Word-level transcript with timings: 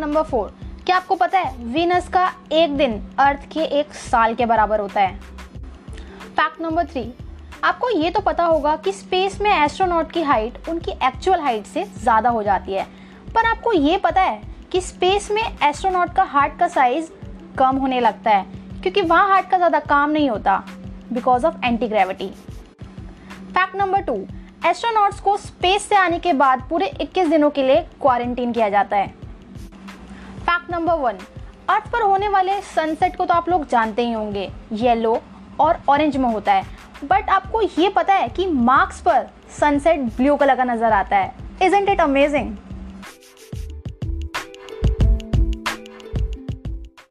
Number 0.00 0.22
four 0.22 0.54
क्या 0.86 0.96
आपको 0.96 1.14
पता 1.14 1.38
है 1.38 1.64
वीनस 1.64 2.08
का 2.08 2.26
एक 2.52 2.76
दिन 2.76 3.00
अर्थ 3.20 3.46
के 3.52 3.64
एक 3.80 3.92
साल 3.94 4.34
के 4.34 4.46
बराबर 4.46 4.80
होता 4.80 5.00
है? 5.00 5.18
फैक्ट 6.36 6.60
नंबर 6.60 6.86
थ्री 6.86 7.12
आपको 7.64 7.88
ये 7.90 8.10
तो 8.10 8.20
पता 8.20 8.44
होगा 8.44 8.74
कि 8.76 8.92
स्पेस 8.92 9.40
में 9.40 9.50
एस्ट्रोनॉट 9.50 10.10
की 10.12 10.22
हाइट 10.22 10.68
उनकी 10.68 10.92
एक्चुअल 11.06 11.40
हाइट 11.40 11.66
से 11.66 11.84
ज़्यादा 11.84 12.30
हो 12.30 12.42
जाती 12.42 12.72
है। 12.72 12.86
पर 13.34 13.46
आपको 13.46 13.72
ये 13.72 13.96
पता 13.98 14.22
है 14.22 14.40
कि 14.72 14.80
स्पेस 14.80 15.30
में 15.30 15.42
एस्ट्रोनॉट 15.42 16.14
का 16.16 16.22
हार्ट 16.24 16.58
का 16.58 16.68
साइज़ 16.68 17.10
कम 17.58 17.76
होने 17.76 18.00
लगता 18.00 18.30
है, 18.30 18.44
क्योंकि 18.82 19.02
वहाँ 19.02 19.28
हार्ट 19.28 19.50
का 19.50 19.56
ज़्यादा 19.56 19.78
काम 19.80 20.10
नहीं 20.10 20.30
होता 20.30 20.62
because 21.12 21.46
of 21.46 21.64
anti 21.64 21.88
gravity 21.88 22.28
fact 22.28 23.76
number 23.76 24.02
two 24.02 24.14
astronauts 24.66 25.20
को 25.20 25.36
स्पेस 25.38 25.82
से 25.82 25.96
आने 25.96 26.18
के 26.18 26.32
बाद 26.34 26.62
पूरे 26.70 26.92
21 26.96 27.28
दिनों 27.30 27.50
के 27.50 27.62
लिए 27.62 27.80
क्वारंटीन 28.00 28.52
किया 28.52 28.68
जाता 28.68 28.96
है। 28.96 29.14
फैक्ट 30.52 30.70
नंबर 30.70 30.94
वन 30.94 31.18
अर्थ 31.68 31.86
पर 31.92 32.02
होने 32.02 32.28
वाले 32.28 32.60
सनसेट 32.62 33.14
को 33.16 33.24
तो 33.26 33.34
आप 33.34 33.48
लोग 33.48 33.66
जानते 33.68 34.04
ही 34.06 34.12
होंगे 34.12 34.50
येलो 34.72 35.12
और 35.60 35.78
ऑरेंज 35.88 36.16
में 36.16 36.28
होता 36.28 36.52
है। 36.52 36.64
बट 37.04 37.30
आपको 37.30 37.62
ये 37.78 37.88
पता 37.88 38.14
है 38.14 38.28
कि 38.28 38.46
मार्क्स 38.46 39.00
पर 39.00 39.26
सनसेट 39.58 40.00
ब्लू 40.16 40.34
कलर 40.36 40.56
का 40.56 40.64
नज़र 40.64 40.92
आता 40.92 41.16
है। 41.16 41.32
Isn't 41.62 41.88
it 41.88 42.00
amazing 42.00 42.54